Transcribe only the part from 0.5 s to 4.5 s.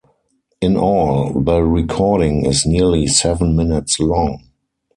In all, the recording is nearly seven minutes long.